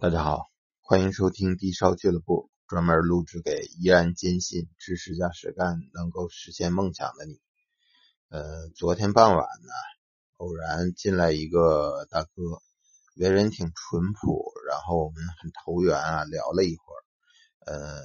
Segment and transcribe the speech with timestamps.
[0.00, 0.46] 大家好，
[0.80, 7.40] 欢迎收听低烧俱乐部，专门录制给依然坚信知识加实干能够实现梦想的你。
[8.28, 9.72] 呃，昨天傍晚呢，
[10.36, 12.62] 偶然进来一个大哥，
[13.16, 17.02] 为人挺淳朴，然后我们很投缘啊，聊了一会儿。
[17.66, 18.00] 呃，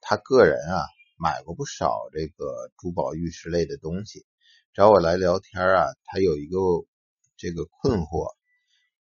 [0.00, 0.84] 他个人啊，
[1.16, 4.24] 买过不少这个珠宝玉石类的东西，
[4.72, 6.56] 找我来聊天啊，他有一个
[7.36, 8.36] 这个困惑。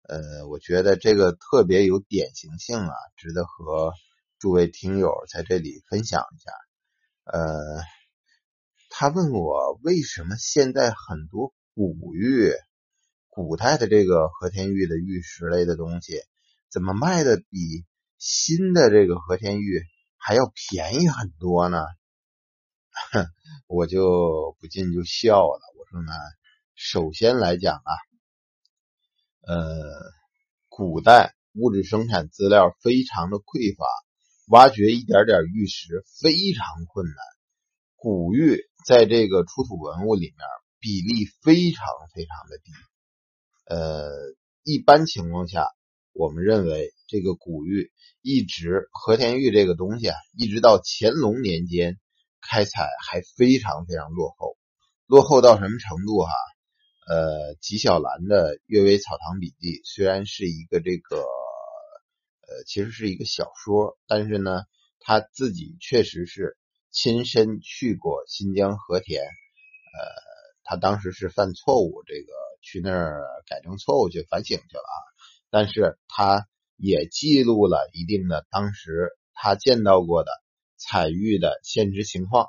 [0.06, 3.94] 呃，我觉得这个特别有典型性啊，值得和
[4.38, 6.52] 诸位听友在这里分享一下。
[7.24, 7.82] 呃，
[8.90, 12.52] 他问我为什么现在很多古玉、
[13.30, 16.22] 古代的这个和田玉的玉石类的东西，
[16.70, 17.86] 怎么卖的比
[18.18, 19.82] 新的这个和田玉
[20.18, 21.80] 还要便宜很多呢？
[23.68, 26.12] 我就不禁就笑了，我说呢，
[26.76, 28.13] 首先来讲啊。
[29.46, 29.84] 呃，
[30.70, 33.86] 古代物质生产资料非常的匮乏，
[34.48, 37.16] 挖掘一点点玉石非常困难。
[37.96, 40.38] 古玉在这个出土文物里面
[40.80, 42.72] 比例非常非常的低。
[43.66, 44.10] 呃，
[44.64, 45.68] 一般情况下，
[46.14, 47.92] 我们认为这个古玉
[48.22, 52.00] 一直和田玉这个东西啊，一直到乾隆年间
[52.42, 54.58] 开采还非常非常落后，
[55.06, 56.32] 落后到什么程度哈？
[57.06, 64.64] 呃，纪晓岚的《阅微草堂笔记》虽然是一个这个，呃，其实是一个小说，但是呢，
[65.00, 66.58] 他自己确实是
[66.92, 69.30] 亲身去过新疆和田，呃，
[70.64, 74.96] 他当时是犯错误，这个去那儿改正错误去反省去了啊，
[75.50, 80.32] 但是他也记录了一定的当时他见到过的
[80.78, 82.48] 采玉的现实情况。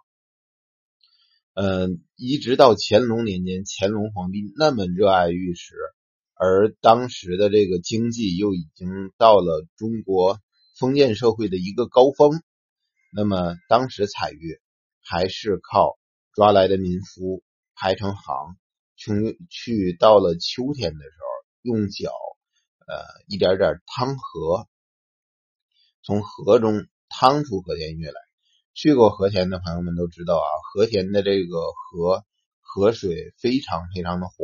[1.55, 5.77] 嗯，一直到乾隆年间，乾隆皇帝那么热爱玉石，
[6.35, 10.41] 而当时的这个经济又已经到了中国
[10.77, 12.43] 封建社会的一个高峰，
[13.13, 14.61] 那么当时采玉
[15.01, 15.97] 还是靠
[16.33, 17.45] 抓来的民夫
[17.77, 18.57] 排成行，
[18.97, 21.27] 去去到了秋天的时候，
[21.63, 22.11] 用脚
[22.89, 22.97] 呃
[23.29, 24.67] 一点点趟河，
[26.03, 28.15] 从河中趟出和田玉来。
[28.75, 32.25] 去过和田的朋友们都知道啊，和田的这个河
[32.61, 34.37] 河水非常非常的黄，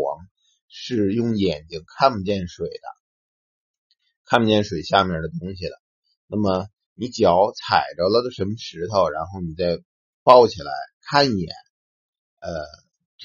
[0.69, 2.83] 是用眼睛看不见水的，
[4.25, 5.73] 看不见水下面的东西的。
[6.29, 9.83] 那么你脚踩着了个什么石头，然后你再
[10.23, 10.71] 抱起来
[11.03, 11.53] 看一眼，
[12.39, 12.51] 呃，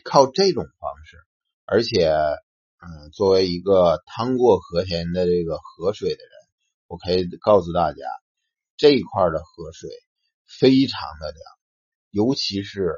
[0.04, 1.18] 靠这种方式，
[1.66, 6.32] 而且，嗯，作为一个趟过和田的这个河水的人，
[6.88, 7.98] 我可以告诉大家，
[8.76, 9.92] 这一块的河水。
[10.48, 11.42] 非常的凉，
[12.12, 12.94] 尤其是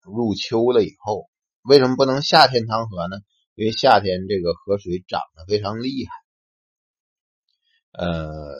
[0.00, 1.28] 入秋了以后，
[1.62, 3.16] 为什么不能夏天趟河呢？
[3.54, 6.12] 因为夏天这个河水涨得非常厉害，
[7.92, 8.54] 呃，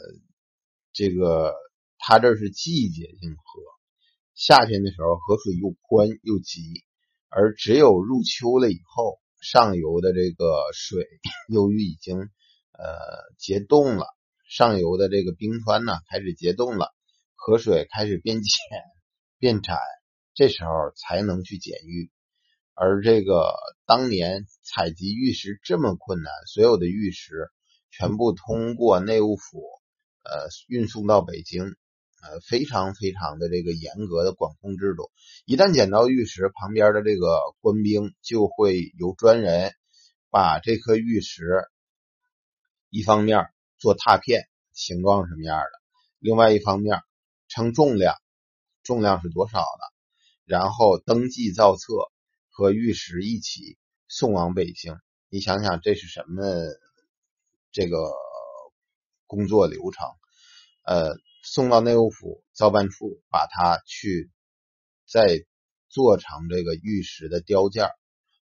[0.92, 1.54] 这个
[1.97, 3.62] 它这是季节性河，
[4.34, 6.84] 夏天的时候河水又宽又急，
[7.31, 11.06] 而只有入秋了以后，上游的这个水
[11.48, 12.28] 由于已经呃
[13.38, 14.06] 结冻了，
[14.47, 16.92] 上游的这个冰川呢开始结冻了。
[17.44, 18.78] 河水开始变浅、
[19.41, 19.76] 变窄，
[20.32, 22.08] 这时候才能去捡玉。
[22.72, 23.53] 而这个
[23.84, 27.50] 当年采集玉石这么困难，所有的玉石
[27.91, 29.58] 全部通过内务府
[30.22, 35.10] 呃运送到北京，呃非常非常的这个严格的管控制度。
[35.44, 39.72] 一旦捡到玉石，旁边的这个官兵就会由专人
[40.31, 41.64] 把这颗玉石
[42.88, 43.48] 一方面
[43.78, 45.81] 做拓片，形状什么样的，
[46.20, 47.00] 另外一方面。
[47.54, 48.16] 称重量，
[48.82, 49.92] 重量是多少的？
[50.46, 51.92] 然后登记造册
[52.48, 53.76] 和玉石一起
[54.08, 54.96] 送往北京。
[55.28, 56.42] 你想想这是什么
[57.70, 57.98] 这个
[59.26, 60.08] 工作流程？
[60.84, 61.14] 呃，
[61.44, 64.30] 送到内务府造办处，把它去
[65.06, 65.44] 再
[65.90, 67.90] 做成这个玉石的雕件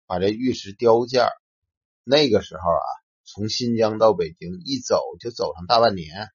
[0.06, 1.26] 把这玉石雕件
[2.04, 2.86] 那个时候啊，
[3.24, 6.28] 从新疆到北京一走就走上大半年。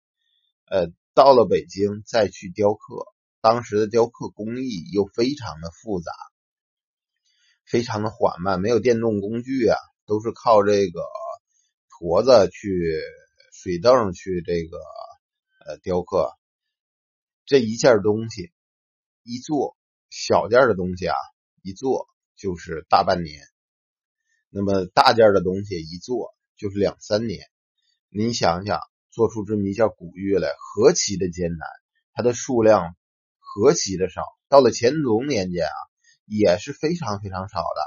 [0.66, 0.88] 呃。
[1.14, 3.06] 到了北京再去雕刻，
[3.40, 6.10] 当时的雕刻工艺又非常的复杂，
[7.64, 11.00] 非常的缓慢，没有电动工具啊，都是靠这个
[11.88, 13.00] 砣子去、
[13.52, 14.76] 水凳去这个
[15.64, 16.32] 呃雕刻。
[17.46, 18.52] 这一件东西
[19.22, 19.76] 一做，
[20.10, 21.14] 小件的东西啊
[21.62, 23.40] 一做就是大半年，
[24.50, 27.46] 那么大件的东西一做就是两三年，
[28.08, 28.80] 你想想。
[29.14, 31.68] 做出这么一件古玉来，何其的艰难！
[32.12, 32.96] 它的数量
[33.38, 34.22] 何其的少。
[34.48, 35.74] 到了乾隆年间啊，
[36.26, 37.80] 也是非常非常少的。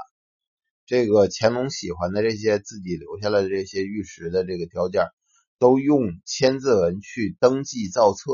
[0.86, 5.04] 这个乾隆喜欢的这些自己留下来的这些玉石的这个雕件，
[5.58, 8.32] 都用千字文去登记造册，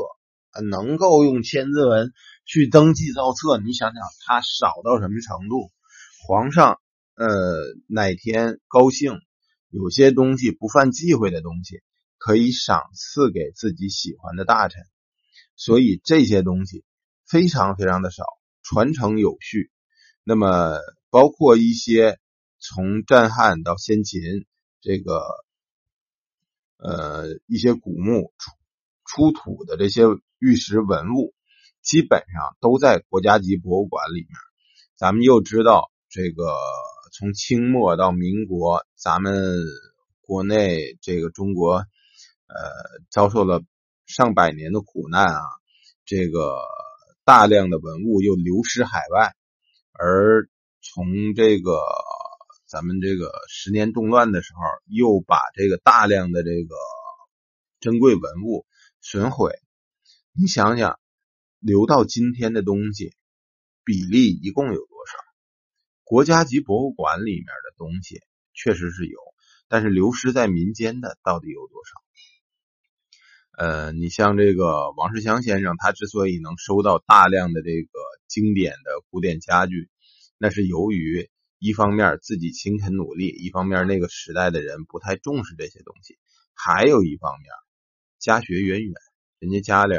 [0.71, 2.13] 能够用千字文
[2.45, 5.71] 去登记造册，你想想它少到什么程度？
[6.25, 6.79] 皇上
[7.15, 7.27] 呃
[7.87, 9.19] 哪天高兴，
[9.69, 11.81] 有些东西不犯忌讳的东西，
[12.17, 14.83] 可以赏赐给自己喜欢的大臣，
[15.55, 16.83] 所以这些东西
[17.25, 18.23] 非常非常的少，
[18.63, 19.71] 传承有序。
[20.23, 20.79] 那么
[21.09, 22.19] 包括一些
[22.59, 24.21] 从战汉到先秦
[24.81, 25.21] 这个。
[26.77, 28.51] 呃，一些古墓出
[29.05, 30.03] 出土的这些
[30.39, 31.33] 玉石文物，
[31.81, 34.29] 基本上都在国家级博物馆里面。
[34.95, 36.53] 咱们又知道，这个
[37.13, 39.57] 从清末到民国，咱们
[40.21, 41.85] 国内这个中国，
[42.47, 42.55] 呃，
[43.09, 43.63] 遭受了
[44.05, 45.41] 上百年的苦难啊，
[46.05, 46.59] 这个
[47.23, 49.35] 大量的文物又流失海外，
[49.93, 50.49] 而
[50.81, 51.79] 从这个。
[52.67, 56.75] 咱们这个十年动乱的时候，又把这个大量的这个
[57.79, 58.65] 珍贵文物
[59.01, 59.53] 损毁。
[60.33, 60.99] 你想想，
[61.59, 63.13] 留到今天的东西
[63.85, 65.13] 比例一共有多少？
[66.03, 68.19] 国家级博物馆里面的东西
[68.53, 69.19] 确实是有，
[69.69, 71.91] 但是流失在民间的到底有多少？
[73.57, 77.89] 呃，你像这个王世襄先生，他之所以能收到大量的这个
[78.27, 79.89] 经典的古典家具，
[80.37, 81.29] 那是由于。
[81.57, 86.19] 一方面自己勤恳努力，一方面那个时代的人不太重视这些东西，
[86.53, 87.49] 还有一方面
[88.19, 88.93] 家学渊源，
[89.39, 89.95] 人家家里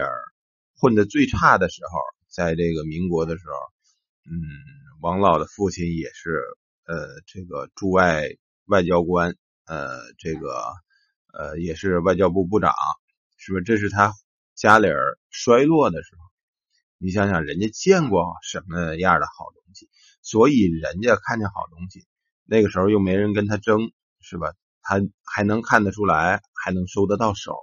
[0.79, 1.99] 混的最差的时候，
[2.29, 3.55] 在这个民国的时候，
[4.31, 4.39] 嗯，
[5.01, 6.41] 王老的父亲也是
[6.85, 8.29] 呃这个驻外
[8.67, 9.89] 外交官，呃
[10.19, 10.63] 这个
[11.33, 12.71] 呃也是外交部部长，
[13.47, 13.65] 是不是？
[13.65, 14.13] 这是他
[14.57, 14.89] 家里
[15.31, 16.21] 衰落的时候，
[16.99, 19.89] 你想想人家见过什么样的好东西。
[20.21, 22.09] 所以人家看见好东西，
[22.45, 24.53] 那个时候又没人跟他争，是吧？
[24.83, 27.55] 他还能看得出来，还能收得到手。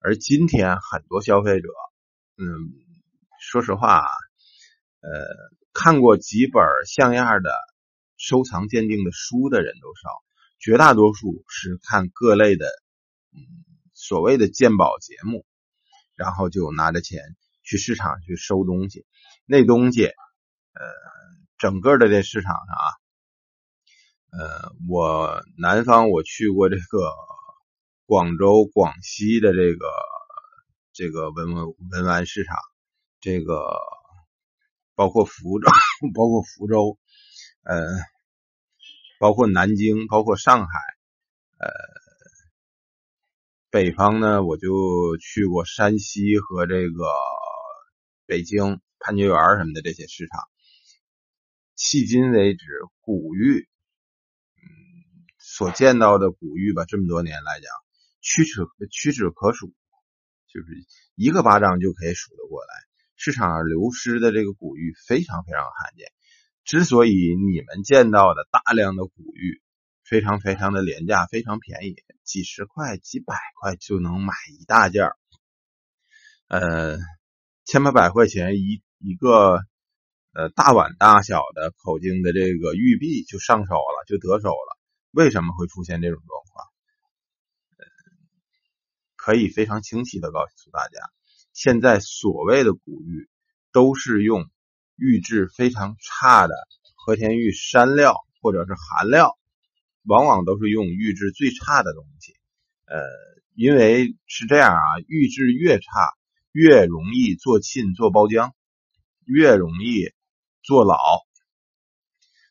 [0.00, 1.68] 而今天很多消费者，
[2.36, 2.44] 嗯，
[3.40, 4.02] 说实话，
[5.00, 5.10] 呃，
[5.72, 7.50] 看过几本像样的
[8.18, 10.10] 收藏鉴定的书的人都少，
[10.58, 12.66] 绝大多数是看各类的，
[13.32, 13.40] 嗯，
[14.00, 15.44] 所谓的鉴宝节目，
[16.16, 19.04] 然后就拿着钱去市场去收东西，
[19.44, 20.14] 那东西，呃。
[21.60, 22.86] 整个的这市场上啊，
[24.30, 27.12] 呃，我南方我去过这个
[28.06, 29.86] 广州、广西的这个
[30.94, 32.56] 这个文文文玩市场，
[33.20, 33.60] 这个
[34.94, 35.70] 包括福州、
[36.14, 36.98] 包括福州，
[37.62, 37.76] 呃，
[39.18, 40.78] 包括南京、包括上海，
[41.58, 41.70] 呃，
[43.70, 47.04] 北方呢我就去过山西和这个
[48.26, 50.40] 北京潘家园什么的这些市场。
[51.76, 52.66] 迄今为止，
[53.00, 53.68] 古玉，
[54.56, 54.66] 嗯，
[55.38, 57.70] 所见到的古玉吧，这么多年来讲，
[58.20, 59.72] 屈指屈指可数，
[60.48, 60.66] 就是
[61.14, 62.68] 一个巴掌就可以数得过来。
[63.14, 66.08] 市场上流失的这个古玉非常非常罕见。
[66.64, 69.62] 之所以你们见到的大量的古玉
[70.10, 75.04] 非常非常的廉价，非常便宜，几十块、几百块就能买一大件
[76.48, 76.98] 呃，
[77.64, 79.60] 千八百块钱一一个。
[80.32, 84.78] 呃，大碗大小的口径的这个玉璧就上手了，就得手了。
[85.10, 86.66] 为什么会出现这种状况？
[89.16, 91.00] 可以非常清晰的告诉大家，
[91.52, 93.28] 现在所谓的古玉
[93.72, 94.48] 都是用
[94.94, 96.54] 玉质非常差的
[96.94, 99.36] 和田玉山料或者是含料，
[100.10, 102.34] 往往都是用玉质最差的东西。
[102.86, 102.98] 呃，
[103.54, 106.10] 因为是这样啊，玉质越差，
[106.52, 108.52] 越容易做沁、做包浆，
[109.24, 110.12] 越容易。
[110.62, 110.98] 做老，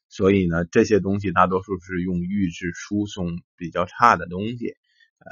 [0.09, 4.69] 所以呢，这些东西大多数是用玉质疏松比较差的东西，
[5.19, 5.29] 呃，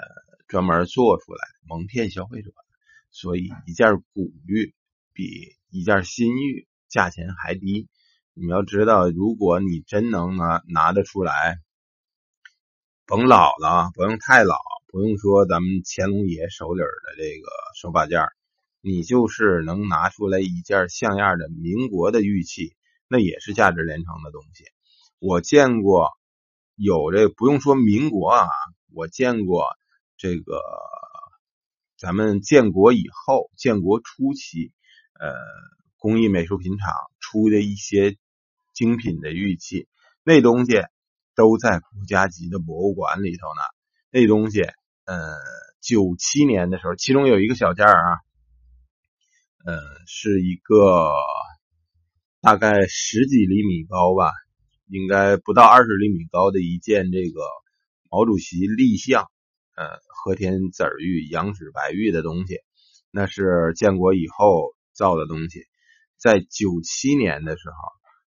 [0.48, 2.52] 专门做出来蒙骗消费者。
[3.10, 4.76] 所以一件古玉
[5.12, 7.90] 比一件新玉价钱还低。
[8.36, 11.58] 你要知道，如果你真能拿拿得出来，
[13.08, 18.20] 甭老了，不用太老，不用说咱们乾隆爷手里的这个手把件
[18.82, 22.76] 你就是能拿出来一件像样的民国的玉器，
[23.08, 24.66] 那也是价值连城的东西。
[25.20, 26.10] 我见过
[26.76, 28.50] 有这不用说民国啊，
[28.94, 29.68] 我见过
[30.18, 30.62] 这个
[31.98, 34.74] 咱们建国以后、建国初期，
[35.18, 35.34] 呃，
[35.98, 38.18] 工艺美术品厂出的一些
[38.74, 39.88] 精品的玉器，
[40.24, 40.84] 那东西
[41.38, 43.62] 都在国家级的博物馆里头呢。
[44.12, 44.64] 那东西，
[45.06, 45.36] 呃，
[45.80, 48.20] 九七年的时候，其中有一个小件儿啊。
[49.66, 49.78] 呃，
[50.08, 51.12] 是一个
[52.42, 54.32] 大概十几厘米高吧，
[54.88, 57.42] 应该不到二十厘米高的一件这个
[58.10, 59.30] 毛主席立像，
[59.76, 62.62] 呃和田籽玉、羊脂白玉的东西，
[63.12, 65.66] 那是建国以后造的东西，
[66.18, 67.76] 在九七年的时候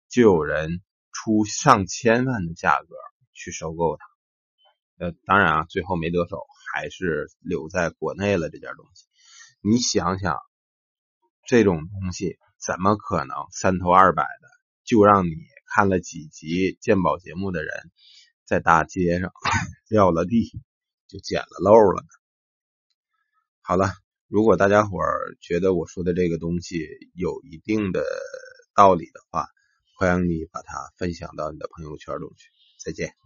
[0.08, 0.80] 就有人
[1.26, 2.86] 出上千万的价格
[3.34, 4.04] 去收购它。
[5.04, 9.06] 呃，当然啊，最后没得手，还是留在国内了这件东西。
[9.60, 10.38] 你想想，
[11.44, 14.48] 这种东西怎么可能三头二百的
[14.84, 15.32] 就让你
[15.74, 17.90] 看了几集鉴宝节目的人
[18.44, 19.32] 在大街上
[19.90, 20.52] 撂了地
[21.08, 22.08] 就捡了漏了呢？
[23.62, 23.90] 好了，
[24.28, 28.04] 如果大家伙儿觉得我说的这个东西有一定的
[28.76, 29.48] 道理的话，
[29.98, 32.50] 欢迎你把它分享到你的朋友圈中去。
[32.84, 33.25] 再见。